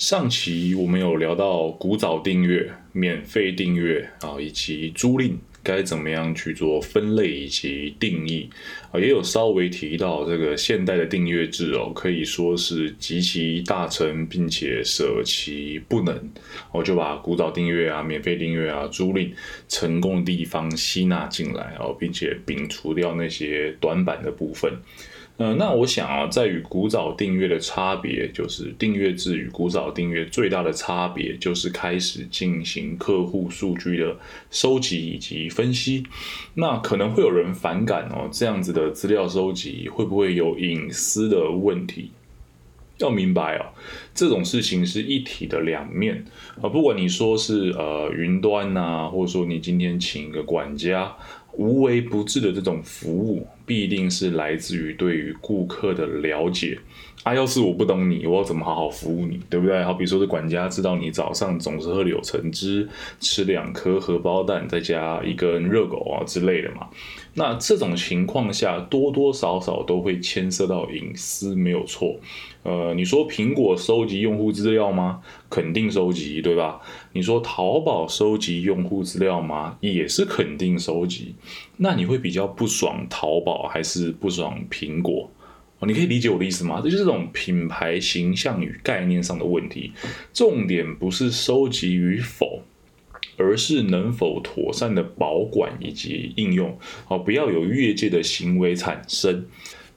[0.00, 8.48] 上期我们有聊到古早订阅、免费订阅啊，以及租赁该怎么样去做分类以及定义
[8.90, 16.18] 啊，也有稍微提到这个现代的订阅制哦，可以说是极其大成，并且舍其不能。
[16.72, 19.30] 我就把古早订阅啊、免费订阅啊、租赁
[19.68, 24.72] 成功的地方吸纳进来哦，并且摒除掉那些短板的部分。
[25.40, 34.14] 呃，那我想啊，在与古早订阅的差别，就是订阅制与古早订阅最大的差别，就是开始进行客户数据的
[34.50, 36.04] 收集以及分析。
[36.52, 42.10] 那可能会有人反感哦，这样子的资料收集会不会有隐私的问题？
[42.98, 43.72] 要明白哦，
[44.14, 46.22] 这种事情是一体的两面
[46.60, 46.68] 啊。
[46.68, 51.16] 不管你说是呃云端呐，或者说你今天请一个管家。
[51.52, 56.78] 无微不至的这种服务，必定是来自于对于顾客的了解。
[57.22, 59.84] 啊，要是我不懂你，我要怎么好好服务你，对不对？
[59.84, 62.88] 好比说是管家知道你早上总是喝柳橙汁，
[63.20, 66.88] 吃两颗荷包蛋，再加一根热狗啊之类的嘛。
[67.34, 72.16] 那这种情况下，多多少少都会牵涉到隐私，没有错。
[72.62, 75.20] 呃，你说苹果收集用户资料吗？
[75.50, 76.80] 肯定收集，对吧？
[77.12, 79.76] 你说淘宝收集用户资料吗？
[79.80, 81.34] 也是肯定收集。
[81.76, 85.30] 那你会比较不爽淘宝还是不爽苹果？
[85.78, 86.80] 哦，你可以理解我的意思吗？
[86.84, 89.92] 这就是这种品牌形象与概念上的问题。
[90.34, 92.62] 重点不是收集与否，
[93.38, 96.78] 而是能否妥善的保管以及应用。
[97.08, 99.46] 哦，不要有越界的行为产生。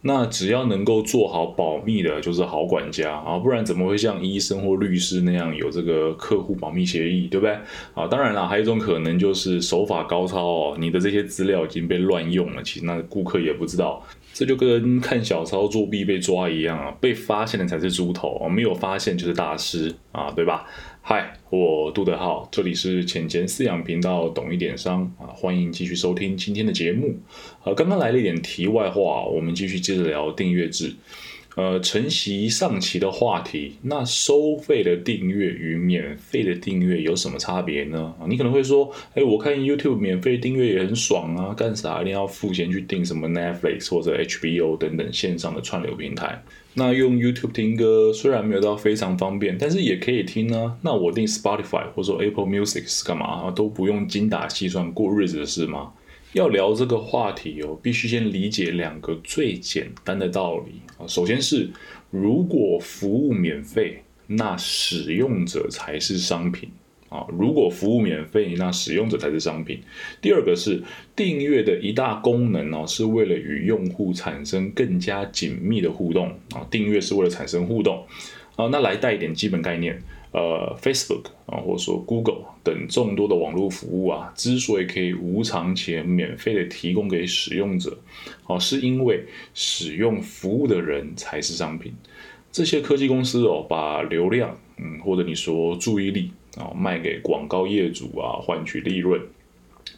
[0.06, 7.58] 那只要能够做好保密的，就是好管家啊，不然怎么会像医生或律师那样有这个客户保密协议，对不对？
[7.94, 14.06] 啊，当然了，还有一种可能就是手法高超哦，你的这些资料已经被乱用了，其实那顾客也不知道。
[14.34, 20.66] 这就跟看小抄作弊被抓一样啊，被发现的才是猪头，没有发现就是大师啊，对吧？
[21.06, 27.20] 嗨，我杜德浩，这里是浅钱饲养频道，懂一点商啊，欢迎继续收听今天的节目。
[27.66, 30.96] 呃，刚刚来了一点题外话，我们继续接着聊订阅制。
[31.56, 38.14] 呃，承袭上期的话题，那收费的订阅与免费的订阅有什么差别呢？
[38.28, 46.44] 你可能会说，哎，我看 YouTube 免费订阅也很爽啊，干啥一定要付钱去订什么 Netflix 或者 HBO 等等线上的串流平台？
[46.74, 50.76] 那用 YouTube 听歌虽然没有到非常方便，但是也可以听啊。
[50.82, 53.52] 那我订 Spotify 或者说 Apple Music 是干嘛？
[53.52, 55.92] 都不用精打细算过日子的事吗？
[56.34, 61.08] 要聊这个话题哦，必须先理解两个最简单的道理啊。
[61.08, 61.70] 首先是，
[62.10, 66.70] 如果服务免费，那使用者才是商品
[67.10, 67.26] 啊。
[67.30, 69.80] 如果服务免费，那使用者才是商品。
[70.22, 70.82] 第二个是，
[71.16, 76.66] 订阅的一大功能哦，是为了与用户产生更加紧密的互动啊。
[76.72, 78.04] 订阅是为了产生互动
[78.56, 78.68] 啊。
[78.72, 80.02] 那来带一点基本概念。
[80.34, 88.00] 呃，Facebook 啊，或者说 Google 等众多的网络服务啊，之所以可以无偿且免费的提供给使用者，
[88.48, 91.94] 哦，是因为使用服务的人才是商品。
[92.52, 99.22] 这些科技公司哦，把流量，嗯，或者你说注意力啊，卖给广告业主啊，换取利润。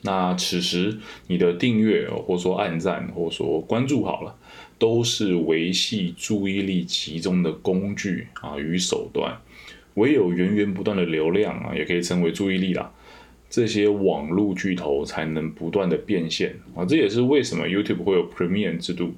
[0.01, 4.35] 那此时你的订阅，或者说按赞，或者说关注好了，
[4.77, 9.39] 都是维系注意力集中的工具啊与手段。
[9.95, 12.91] 唯有源源不断的流量啊，也可以称为注意力啦，
[13.49, 19.13] 这些网络巨头才能不断的变现啊，这也是为什么 YouTube 会有 Premium 制度，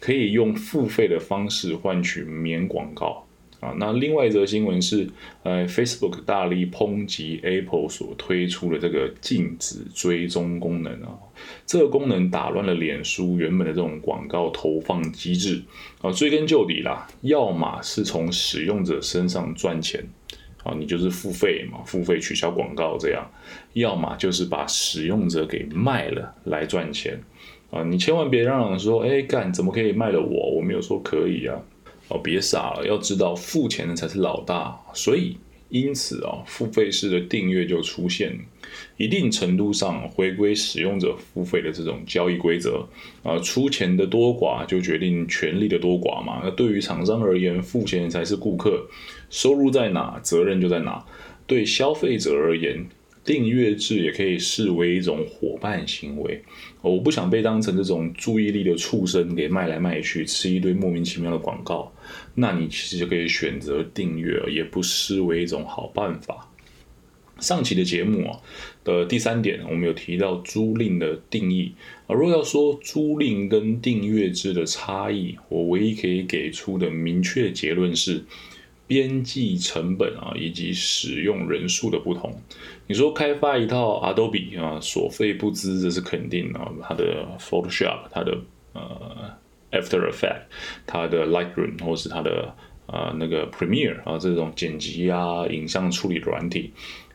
[0.00, 3.26] 可以用付费的方式换取免广告。
[3.62, 3.74] 啊。
[3.78, 5.08] 那另外一则新闻是，
[5.44, 11.16] 呃，Facebook 大力抨击 Apple 所推出的这个禁止追踪功能啊，
[11.64, 15.62] 这个功能打乱了脸书原本的这种广告投放机制
[16.02, 16.12] 啊。
[16.12, 20.04] 追根究底啦，要么是从使用者身上赚钱。
[20.64, 23.28] 啊，你就是付费嘛，付费取消广告这样，
[23.72, 27.20] 要么就是把使用者给卖了来赚钱
[27.72, 27.82] 啊！
[27.82, 30.52] 你千万别让人说，哎，干怎么可以卖了我？
[30.52, 31.60] 我没有说可以啊！
[32.12, 35.36] 哦，别傻了，要知道付钱的才是老大，所以。
[35.72, 38.38] 因此啊，付费式的订阅就出现，
[38.98, 42.86] 一定程度上回归使用者付费的这种交易规则
[43.22, 46.42] 啊，出钱的多寡就决定权利的多寡嘛。
[46.44, 48.86] 那对于厂商而言，付钱才是顾客，
[49.30, 51.02] 收入在哪，责任就在哪。
[51.46, 52.86] 对消费者而言，
[53.24, 56.42] 订阅制也可以视为一种伙伴行为。
[56.80, 61.92] 我不想被当成这种注意力的畜生给卖来卖去，吃一堆莫名其妙的广告。
[62.34, 66.48] 那你其实就可以选择订阅，也不失为一种好办法。
[67.38, 68.38] 上期的节目啊
[68.84, 71.72] 的第三点，我们有提到租赁的定义
[72.06, 72.14] 啊。
[72.14, 78.24] 如果要说租赁跟订阅制的差异，我唯一可以给出的明确结论是。
[78.92, 82.30] 编辑成本啊，以及使用人数的不同。
[82.86, 86.70] 你说开发一套 Adobe 啊，所费不赀，这是肯定啊。
[86.82, 88.38] 它的 Photoshop，它的
[88.74, 89.34] 呃
[89.70, 90.42] After Effect，
[90.86, 92.54] 它的 Lightroom，或是它的
[92.84, 96.70] 呃那个 Premiere 啊，这种剪辑啊、影像处理软体。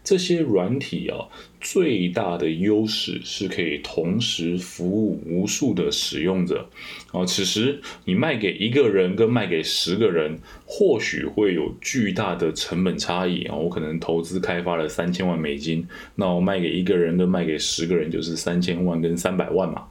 [0.08, 1.28] 这些软体啊，
[1.60, 6.70] 最大的优势是可以同时服务无数的使用者。
[7.12, 13.56] 啊，此时你卖给一个人跟卖给十个人，或许会有巨大的成本差异啊。
[13.58, 19.88] 我可能投资开发了三千万美金，那我卖给一个人跟卖给十个人就是三千万跟三百万嘛。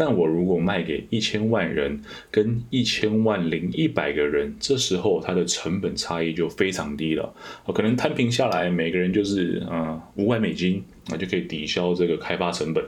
[0.00, 2.00] 但我如果卖给一千万人
[2.30, 7.34] 跟一千万零一百个人，这时候它的成本差异就非常低了。
[7.66, 12.82] 可能摊平下来，每个人就是呃五百美金，那就可以抵消这个开发成本。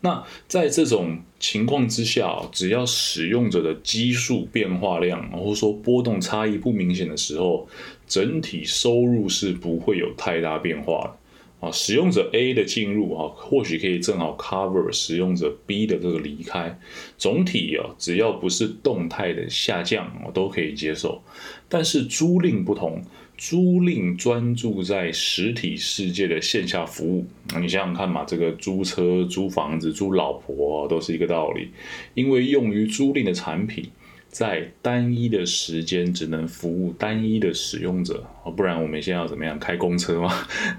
[0.00, 7.68] 那在这种情况之下，只要使用者的基数变化量，或者说波动差异不明显的时候，
[8.06, 11.25] 整体收入是不会有太大变化的。
[11.58, 16.78] 啊，使用者 A 的进入啊，或许可以正好 cover 使用者 B 的这个离开。
[17.16, 21.22] 总体啊，只要不是动态的下降，我都可以接受。
[21.68, 23.02] 但是租赁不同，
[23.38, 27.26] 租赁专注在实体世界的线下服务。
[27.58, 31.70] 你想想看嘛，这个租车、租房子、租老婆都是一个道理，
[32.14, 33.88] 因为用于租赁的产品。
[34.36, 38.22] 在单一的时间只能服务单一的使用者
[38.54, 40.30] 不然我们现在要怎么样开公车吗？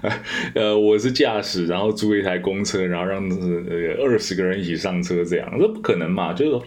[0.54, 6.32] 呃，我是驾驶，然后租一台公车，然后让呃二十个人一起上车，这样这不可能嘛？
[6.32, 6.66] 就是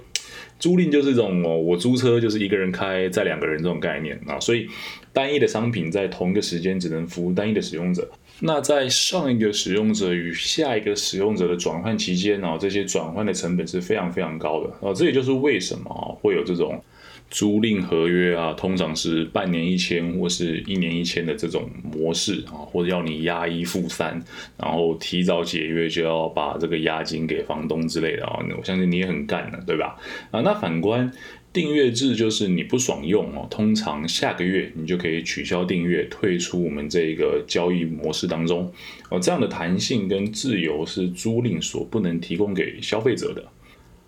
[0.59, 4.67] 租赁就是一种哦我租车就是一个人开载两个人这种概念啊，所以
[5.13, 8.11] 单一的商品在同一个时间只能服务单一的使用者。
[8.43, 14.69] 那在上一个使用者与下一个使用者的转换期间呢，这些转换的成本是非常非常高的。
[14.81, 16.83] 啊，这也就是为什么会有这种
[17.31, 24.21] 租赁合约啊，通常是半年一签或是一年一签的这种模式啊，或者要你押一付三，
[24.57, 29.97] 然后提早解约就要把这个押金给房东之类的啊，我相信你也很干的，对吧？
[30.29, 31.11] 啊，那反观。
[31.53, 38.71] 订阅制就是你不爽用哦，通常下个月你就可以取消订阅，退出我们这个交易模式当中
[39.09, 39.19] 哦。
[39.19, 43.43] 这样的弹性跟自由是租赁所不能提供给消费者的。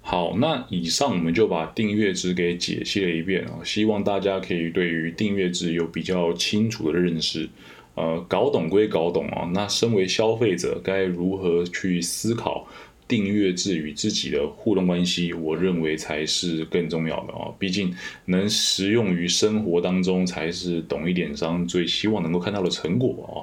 [0.06, 7.50] 好，那以上我们就把订阅制给解析了一遍啊，希望大家可以对于订阅制有比较清楚的认识。
[7.96, 12.68] 呃，搞懂归搞懂啊，那身为消费者该如何去思考？
[13.08, 17.54] 订阅制与自己的互动关系，我认为才是更重要的哦。
[17.58, 17.94] 毕竟
[18.26, 23.34] 能实用于生活当中，才是懂一点商最希望能够看到的成果哦。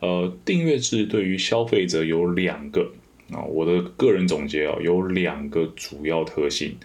[0.00, 2.90] 呃，订阅制对于消费者有两个
[3.30, 6.76] 啊，我的个人总结啊，有两个主要特性。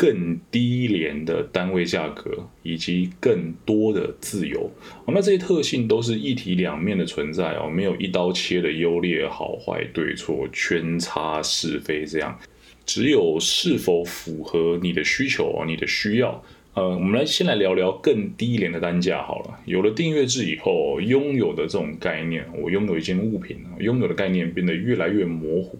[0.00, 2.30] 更低廉的单位价格
[2.62, 4.70] 以及更多的自由，
[5.08, 12.38] 那这些特性都是一体两面的存在哦，没有一刀切的优劣好坏对错圈差是非这样，
[12.86, 16.40] 只有是否符合你的需求，你的需要。
[16.78, 19.58] 呃，我们来先来聊聊更低廉的单价好了。
[19.64, 25.76] 有了订阅制以后，拥有的这种概念，我拥有一件物品，拥有的概念变得越来越模糊。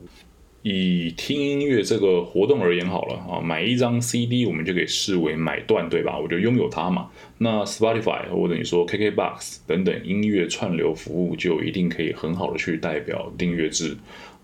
[0.62, 6.18] 以听音乐这个活动而言好了啊，买一张 CD 我们就可以视为买断，对吧？
[6.18, 7.08] 我就拥有它嘛。
[7.38, 13.96] 那 Spotify 或者你说 KKBox 等等音乐串流服务就一定可以很好的去代表订阅制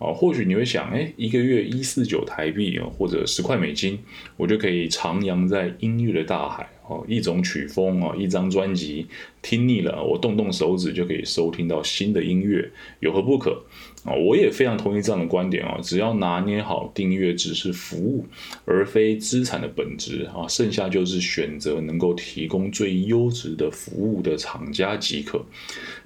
[0.05, 0.13] 啊。
[0.13, 3.99] 或许你会想，哎，一个月一四九台币啊，或者十块美金，
[4.37, 9.07] 我就可以徜徉在音乐的大海哦，一种曲风啊，一张专辑
[9.41, 12.71] 听腻了，我动动手指就可以收听到新的音乐，
[13.01, 13.63] 有何不可？
[14.05, 15.79] 啊，我也非常同意这样的观点啊！
[15.83, 18.27] 只要拿捏好订阅只是服务
[18.67, 25.43] 而非资产的本质啊，剩下就是选择能够提供最优质的服务的厂家即可。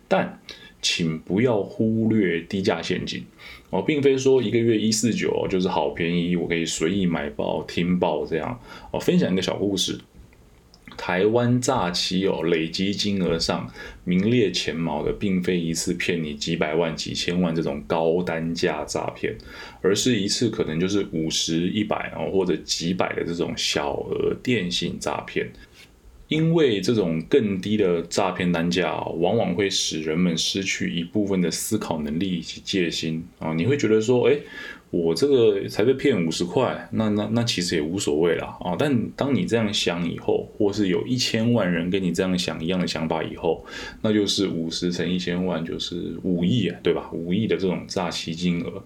[0.06, 0.40] 但
[0.80, 3.24] 请不要忽略低价陷阱
[3.70, 8.58] 哦，并非说一个月一四九就是好便宜，我可以随意买爆听爆这样
[8.90, 8.98] 哦。
[8.98, 9.98] 分享一个小故事。
[10.96, 13.70] 台湾诈欺哦，累积金额上
[14.02, 19.36] 名列前茅的，并非一次骗你几百万、几千万这种高单价诈骗，
[19.80, 25.48] 而是一次可能就是五十、一百哦，或者几百的这种小额电信诈骗。
[26.28, 33.52] 因为这种更低的诈骗单价，往往会使人们失去一部分的思考能力以及戒心啊。
[33.54, 34.38] 你会觉得说，哎。
[34.90, 38.74] 我这个才被骗五十块，那那那其实也无所谓啦啊！
[38.78, 43.62] 但当你这样想以后，或是有一千万人跟你这样想一样的想法以后，
[44.00, 47.10] 那就是五十乘一千万就是五亿啊，对吧？
[47.12, 48.82] 五亿的这种诈欺金额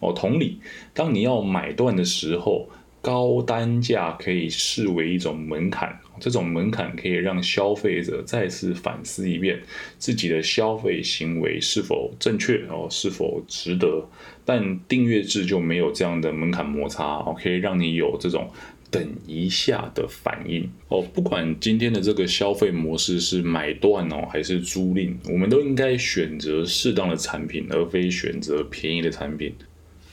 [0.00, 0.12] 哦。
[0.12, 0.60] 同理，
[0.92, 2.68] 当你要买断的时候，
[3.00, 9.60] 高单价可以视为一种门槛，这种门槛可以让消费者再次反思一遍
[9.98, 14.08] 自己的消费行为是否正确哦，是否值得。
[14.44, 18.50] 但订阅制就没有这样的门槛摩擦哦，可以让你有这种。
[18.88, 29.52] 等一下的反应哦，不管今天的这个消费模式是买断哦，还是租赁，我们都应该选择适当的产品，而非选择便宜的产品。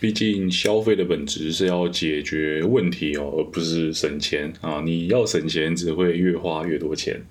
[0.04, 4.82] 毕竟消费的本质是要解决问题哦，而不是省钱啊！
[4.84, 7.22] 你要省钱，只会越花越多钱。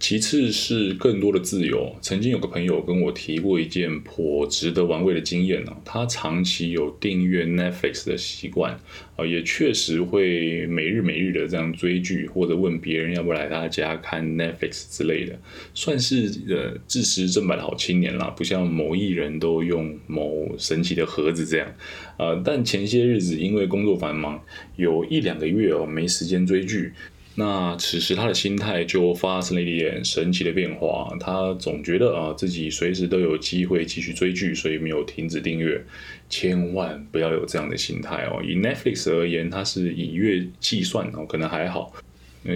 [0.00, 1.94] 其次是更多的自由。
[2.00, 8.78] 曾经有个朋友跟我提过一件颇值得玩味的经验呢，他长期有订阅 Netflix 的习惯，
[9.16, 15.36] 啊，也确实会每日每日的这样追剧，或者问别人要不要来他家看 Netflix 之类的，
[15.74, 21.74] 算是呃自持正版的好青年啦，不像某艺人都用某神奇的盒子这样，
[22.18, 24.40] 呃，但前些日子因为工作繁忙，
[24.76, 26.92] 有一两个月哦没时间追剧。
[27.40, 35.80] 那此时他的心态就发生了一点神奇的变化，他总觉得啊自己随时都有机会继续追剧，所以没有停止订阅。
[36.28, 38.42] 千万不要有这样的心态哦。
[38.42, 41.94] 以 Netflix 而言，它是以月计算哦，可能还好，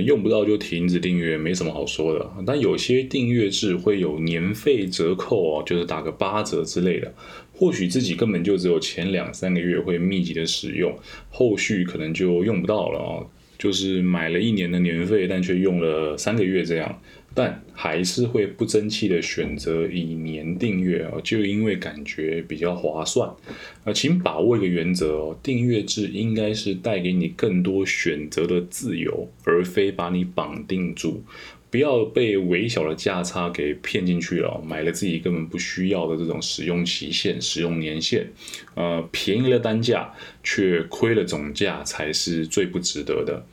[0.04, 2.28] 用不到就停止订阅，没什么好说的。
[2.44, 7.14] 但有些订阅制会有年费折扣哦，就是打个八折之类的，
[7.54, 10.98] 或许自己根本就只有前两三个月会密集的使用，
[11.30, 13.30] 后续可能就用不到了哦。
[13.62, 17.00] 就是买了一年的年费，但却用了三个月这样，
[17.34, 23.28] 但还是会不争气的选择以年订阅哦，就因为感觉比较划算。
[23.84, 31.22] 啊，请把握一个原则哦，订阅制应该是带给你更多选择的自由，而非把你绑定住。
[31.70, 38.30] 不要被微小的价差给骗进去了，买了自己根本不需要的这种使用期限、使用年限，
[38.74, 40.12] 呃，便宜了单价
[40.42, 43.46] 却亏了总价，才是最不值得的。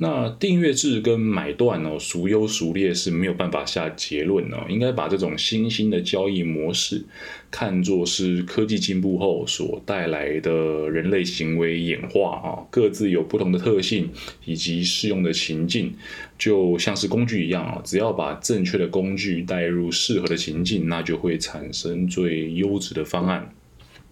[0.00, 4.64] 那订阅制跟买断哦，孰优孰劣是没有办法下结论哦。
[4.68, 7.04] 应该把这种新兴的交易模式
[7.50, 14.08] 看作是科技进步后所带来的人类行为演化啊，各自有不同的特性
[14.44, 15.92] 以及适用的情境，
[16.38, 23.52] 就像是工具一样啊，只要把正确的工具带入适合的情境，那就会产生最优质的方案。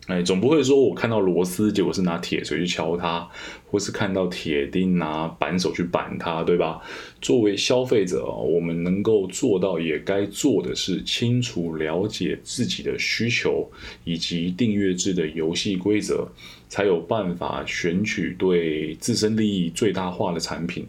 [0.07, 3.29] 哎，总不会说我看到螺丝，结果是拿铁锤去敲它，
[3.69, 6.81] 或是看到铁钉拿扳手去扳它，对吧？
[7.21, 13.69] 作为消费者，我们能够做到也该做的是清楚了解自己的需求
[14.05, 16.29] 以及订阅制的游戏规则，
[16.69, 20.87] 才有办法选取对自身利益最大化的产品。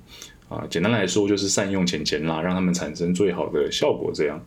[0.47, 4.39] 啊，简单来说就是善用钱钱啦，让他们产生最好的效果，这样。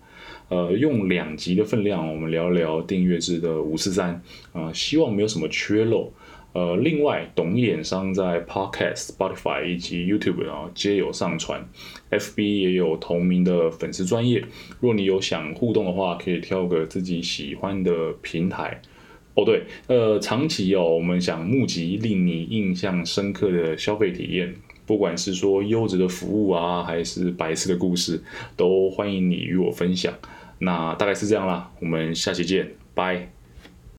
[0.51, 4.21] 呃，用两集的分量，我们聊聊订阅制的五四三
[4.53, 6.13] 啊，希望没有什么缺漏。
[6.53, 11.65] 呃，另外，懂眼商在 Podcast、Spotify 以及 YouTube 啊皆有上传
[12.11, 14.45] ，FB 也有同名的粉丝专业。
[14.81, 18.83] 若你有想互动的话，可以挑个自己喜欢的平台。
[19.35, 24.53] 哦，对，呃，长期哦，我们想募集令你印象深刻的消费体验。
[24.85, 28.21] 不管是说优质的服务啊，还是白痴的故事，
[28.57, 30.13] 都欢迎你与我分享。
[30.61, 33.40] 那大概是这样啦，我们下期见，拜。